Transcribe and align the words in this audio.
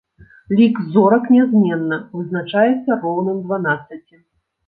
Лік 0.59 0.79
зорак 0.93 1.27
нязменна, 1.35 1.99
вызначаецца 2.15 2.99
роўным 3.05 3.37
дванаццаці. 3.47 4.15